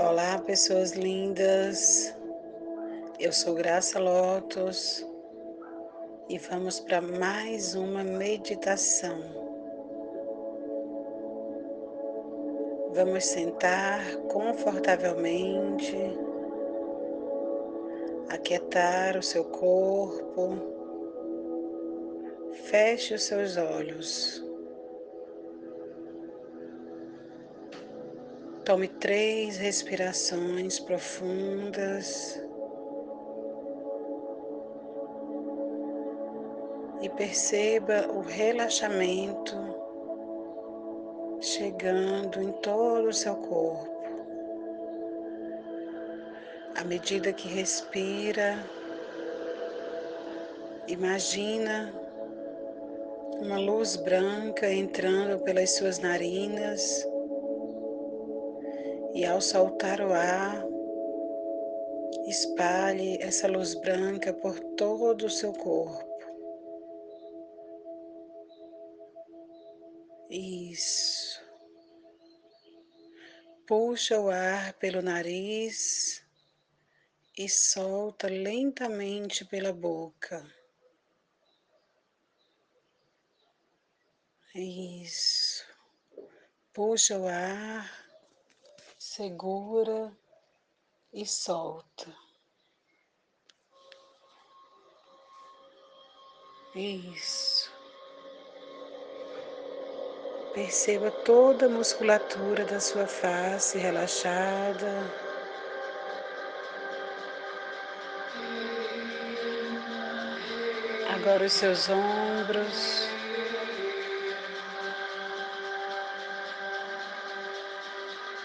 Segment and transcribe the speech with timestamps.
[0.00, 2.14] Olá, pessoas lindas.
[3.18, 5.04] Eu sou Graça Lotus
[6.28, 9.18] e vamos para mais uma meditação.
[12.92, 15.96] Vamos sentar confortavelmente,
[18.28, 20.56] aquietar o seu corpo,
[22.52, 24.47] feche os seus olhos.
[28.68, 32.38] Tome três respirações profundas
[37.00, 39.56] e perceba o relaxamento
[41.40, 43.88] chegando em todo o seu corpo.
[46.76, 48.62] À medida que respira,
[50.86, 51.90] imagina
[53.40, 57.08] uma luz branca entrando pelas suas narinas
[59.28, 60.64] ao soltar o ar,
[62.26, 66.08] espalhe essa luz branca por todo o seu corpo.
[70.30, 71.42] Isso.
[73.66, 76.22] Puxa o ar pelo nariz
[77.36, 80.44] e solta lentamente pela boca.
[84.54, 85.64] Isso.
[86.72, 88.07] Puxa o ar
[89.18, 90.16] segura
[91.12, 92.06] e solta.
[96.76, 97.68] Isso.
[100.54, 104.86] Perceba toda a musculatura da sua face relaxada.
[111.12, 113.17] Agora os seus ombros.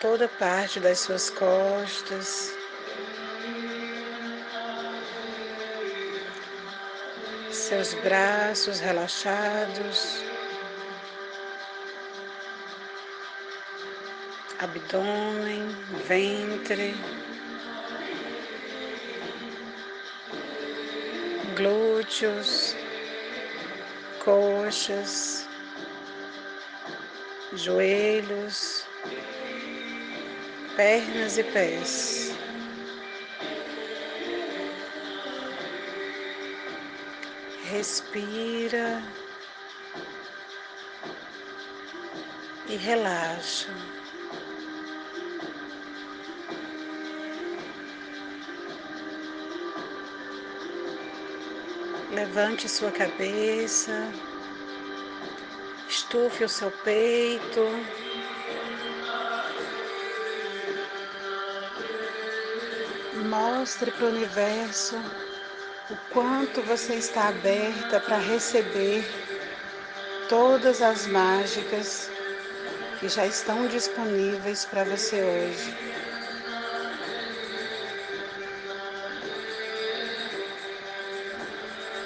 [0.00, 2.54] Toda parte das suas costas.
[7.50, 10.22] Seus braços relaxados,
[14.58, 15.68] abdômen,
[16.06, 16.94] ventre,
[21.56, 22.74] glúteos,
[24.24, 25.46] coxas,
[27.52, 28.86] joelhos,
[30.78, 32.32] pernas e pés.
[37.64, 39.02] Respira
[42.68, 43.74] e relaxa.
[52.12, 54.12] Levante sua cabeça,
[55.88, 58.07] estufe o seu peito.
[63.40, 64.96] Mostre para o universo
[65.90, 69.08] o quanto você está aberta para receber
[70.28, 72.10] todas as mágicas
[72.98, 75.72] que já estão disponíveis para você hoje.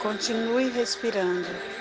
[0.00, 1.73] Continue respirando.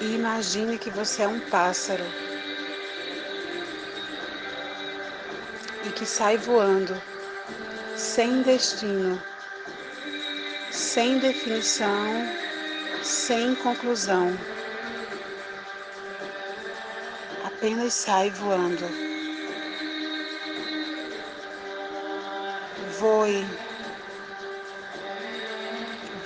[0.00, 2.04] E imagine que você é um pássaro
[5.84, 7.00] e que sai voando
[7.96, 9.22] sem destino,
[10.70, 12.06] sem definição,
[13.02, 14.34] sem conclusão.
[17.44, 18.86] Apenas sai voando.
[22.98, 23.46] Voe,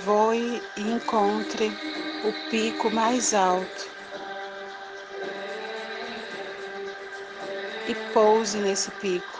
[0.05, 3.87] voe e encontre o pico mais alto
[7.87, 9.39] e pouse nesse pico.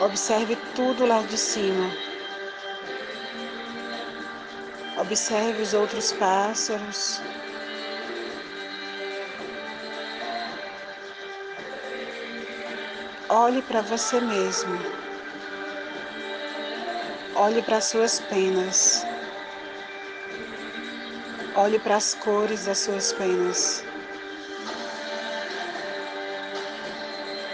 [0.00, 1.90] Observe tudo lá de cima.
[4.96, 7.20] Observe os outros pássaros.
[13.28, 15.07] Olhe para você mesmo.
[17.40, 19.06] Olhe para suas penas.
[21.54, 23.84] Olhe para as cores das suas penas.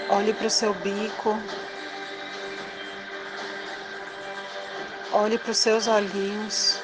[0.09, 1.39] Olhe para o seu bico.
[5.13, 6.81] Olhe para os seus olhinhos.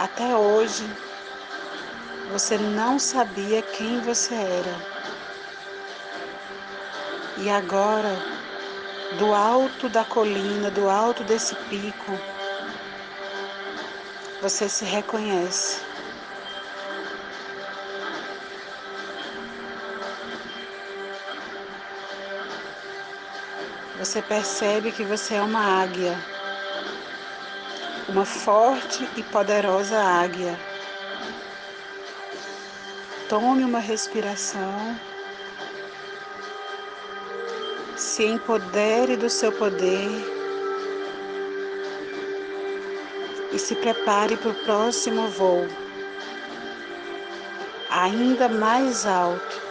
[0.00, 0.90] Até hoje,
[2.32, 4.93] você não sabia quem você era.
[7.36, 8.16] E agora,
[9.18, 12.12] do alto da colina, do alto desse pico,
[14.40, 15.80] você se reconhece.
[23.98, 26.16] Você percebe que você é uma águia,
[28.08, 30.58] uma forte e poderosa águia.
[33.28, 34.94] Tome uma respiração.
[37.96, 40.10] Se empodere do seu poder
[43.52, 45.68] e se prepare para o próximo voo,
[47.88, 49.62] ainda mais alto,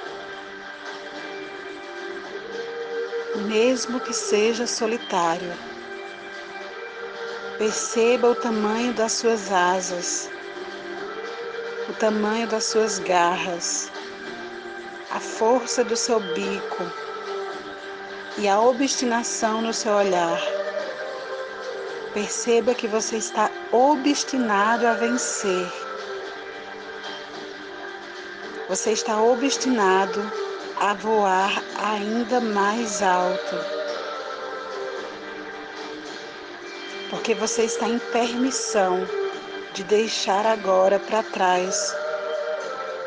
[3.45, 5.51] mesmo que seja solitário.
[7.57, 10.29] Perceba o tamanho das suas asas,
[11.89, 13.91] o tamanho das suas garras,
[15.11, 17.02] a força do seu bico
[18.37, 20.39] e a obstinação no seu olhar.
[22.13, 25.71] Perceba que você está obstinado a vencer.
[28.69, 30.31] Você está obstinado
[30.79, 33.55] a voar ainda mais alto.
[37.09, 39.07] Porque você está em permissão
[39.73, 41.95] de deixar agora para trás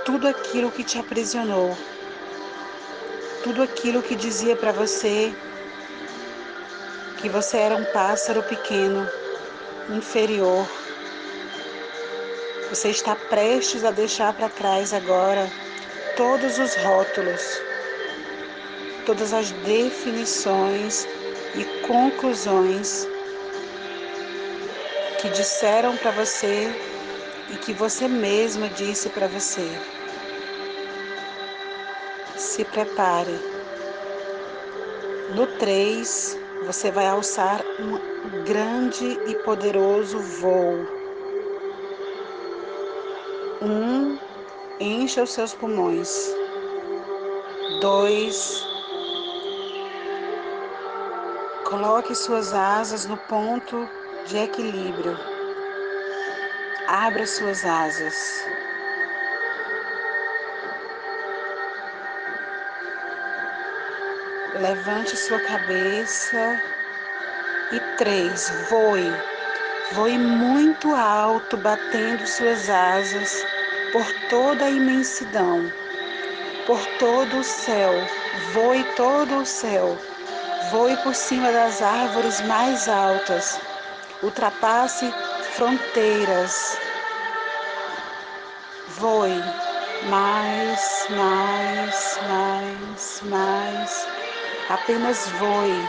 [0.05, 1.77] tudo aquilo que te aprisionou
[3.47, 5.33] tudo aquilo que dizia para você
[7.19, 9.09] que você era um pássaro pequeno,
[9.89, 10.67] inferior.
[12.69, 15.49] Você está prestes a deixar para trás agora
[16.17, 17.63] todos os rótulos,
[19.07, 21.07] todas as definições
[21.55, 23.07] e conclusões
[25.21, 26.75] que disseram para você
[27.53, 29.96] e que você mesma disse para você
[32.57, 33.39] se prepare.
[35.35, 40.87] No 3, você vai alçar um grande e poderoso voo.
[43.61, 44.19] Um,
[44.81, 46.35] encha os seus pulmões.
[47.83, 48.67] Dois,
[51.69, 53.87] coloque suas asas no ponto
[54.25, 55.19] de equilíbrio.
[56.89, 58.56] Abra suas asas.
[64.61, 66.61] Levante sua cabeça.
[67.73, 69.13] E três, voe.
[69.93, 73.45] Voe muito alto, batendo suas asas
[73.93, 75.71] por toda a imensidão,
[76.67, 77.93] por todo o céu.
[78.53, 79.99] Voe todo o céu.
[80.71, 83.61] Voe por cima das árvores mais altas.
[84.23, 85.13] Ultrapasse
[85.55, 86.79] fronteiras.
[88.99, 89.43] Voe
[90.09, 94.26] mais, mais, mais, mais.
[94.69, 95.89] Apenas voe.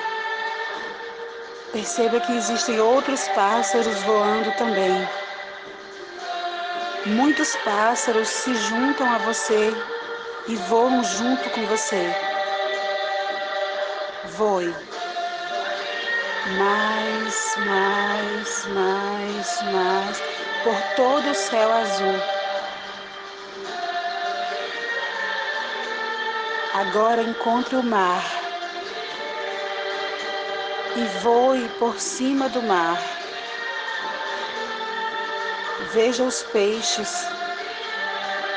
[1.71, 5.09] Perceba que existem outros pássaros voando também.
[7.07, 9.73] Muitos pássaros se juntam a você
[10.47, 12.15] e voam junto com você.
[14.25, 14.71] Voe.
[16.59, 20.21] Mais, mais, mais, mais,
[20.63, 22.21] por todo o céu azul.
[26.75, 28.36] Agora encontre o mar
[30.97, 32.97] e voe por cima do mar.
[35.93, 37.23] Veja os peixes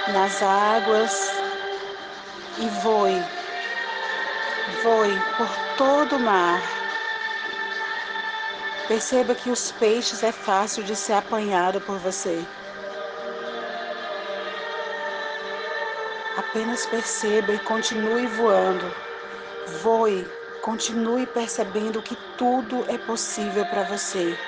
[0.09, 1.13] nas águas
[2.59, 3.23] e voe,
[4.83, 6.63] voe por todo o mar.
[8.89, 12.43] Perceba que os peixes é fácil de ser apanhado por você.
[16.39, 18.93] Apenas perceba e continue voando.
[19.83, 20.27] Voe
[20.63, 24.39] Continue percebendo que tudo é possível para você,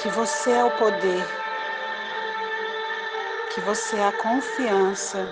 [0.00, 1.22] que você é o poder,
[3.52, 5.28] que você é a confiança,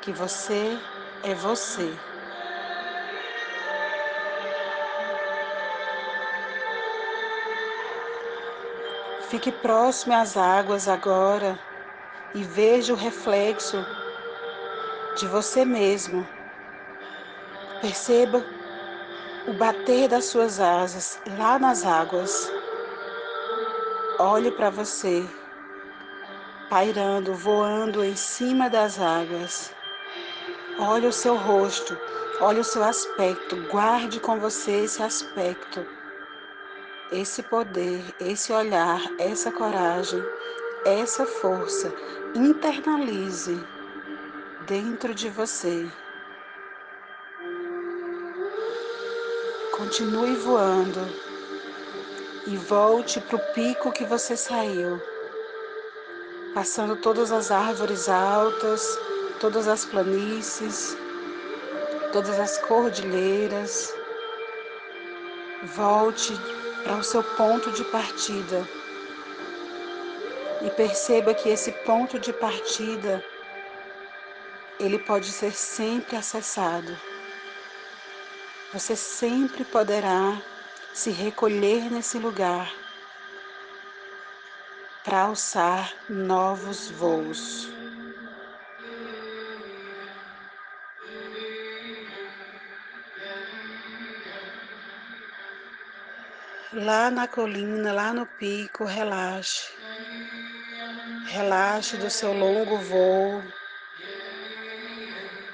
[0.00, 0.78] que você
[1.22, 1.94] é você.
[9.28, 11.58] Fique próximo às águas agora
[12.34, 13.76] e veja o reflexo
[15.20, 16.26] de você mesmo.
[17.82, 18.42] Perceba
[19.46, 22.50] o bater das suas asas lá nas águas.
[24.18, 25.22] Olhe para você,
[26.70, 29.74] pairando, voando em cima das águas.
[30.78, 31.98] Olhe o seu rosto,
[32.40, 33.56] olhe o seu aspecto.
[33.68, 35.84] Guarde com você esse aspecto,
[37.12, 40.22] esse poder, esse olhar, essa coragem,
[40.86, 41.92] essa força.
[42.34, 43.62] Internalize
[44.70, 45.84] dentro de você.
[49.76, 51.00] Continue voando
[52.46, 55.02] e volte para o pico que você saiu,
[56.54, 58.96] passando todas as árvores altas,
[59.40, 60.96] todas as planícies,
[62.12, 63.92] todas as cordilheiras.
[65.74, 66.32] Volte
[66.84, 68.64] para o seu ponto de partida
[70.62, 73.20] e perceba que esse ponto de partida
[74.80, 76.96] ele pode ser sempre acessado.
[78.72, 80.40] Você sempre poderá
[80.94, 82.72] se recolher nesse lugar
[85.04, 87.68] para alçar novos voos.
[96.72, 99.68] Lá na colina, lá no pico, relaxe.
[101.26, 103.59] Relaxe do seu longo voo.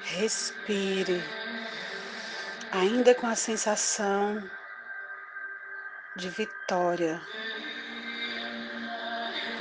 [0.09, 1.21] Respire,
[2.71, 4.41] ainda com a sensação
[6.15, 7.21] de vitória.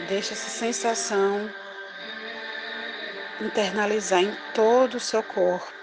[0.09, 1.50] Deixe essa sensação
[3.41, 5.75] internalizar em todo o seu corpo,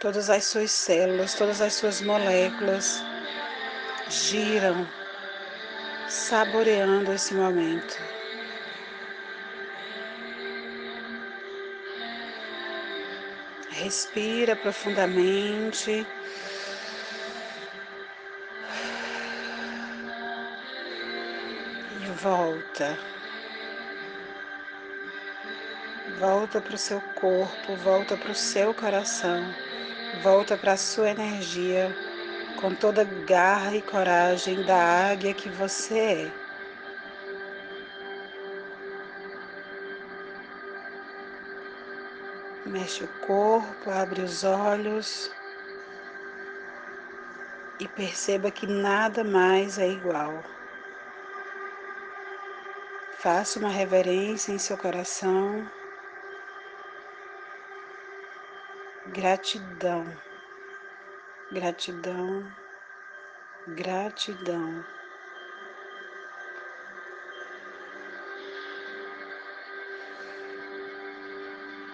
[0.00, 3.00] todas as suas células, todas as suas moléculas
[4.08, 4.88] giram,
[6.08, 8.17] saboreando esse momento.
[13.78, 16.04] Respira profundamente.
[22.00, 22.98] E volta.
[26.18, 29.54] Volta para o seu corpo, volta para o seu coração,
[30.24, 31.94] volta para a sua energia
[32.60, 36.47] com toda garra e coragem da águia que você é.
[42.68, 45.30] Mexe o corpo, abre os olhos
[47.80, 50.44] e perceba que nada mais é igual.
[53.20, 55.66] Faça uma reverência em seu coração.
[59.06, 60.04] Gratidão,
[61.50, 62.52] gratidão,
[63.68, 64.97] gratidão.